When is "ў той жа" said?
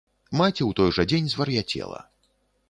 0.69-1.05